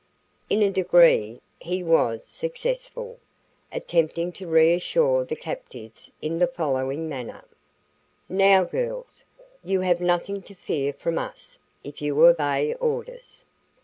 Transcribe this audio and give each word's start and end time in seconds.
In 0.49 0.63
a 0.63 0.71
degree, 0.71 1.41
he 1.59 1.83
was 1.83 2.25
successful, 2.25 3.19
attempting 3.71 4.31
to 4.31 4.47
reassure 4.47 5.23
the 5.23 5.35
captives 5.35 6.11
in 6.23 6.39
the 6.39 6.47
following 6.47 7.07
manner: 7.07 7.45
"Now, 8.27 8.63
girls, 8.63 9.25
you 9.63 9.81
have 9.81 10.01
nothing 10.01 10.41
to 10.41 10.55
fear 10.55 10.91
from 10.91 11.19
us, 11.19 11.59
if 11.83 12.01
you 12.01 12.25
obey 12.25 12.73
orders. 12.73 13.45